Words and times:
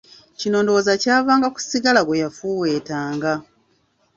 Kino 0.39 0.57
ndowooza 0.61 0.93
kyavanga 1.01 1.47
ku 1.53 1.59
ssigala 1.63 2.01
gwe 2.03 2.21
yafuweetanga. 2.23 3.31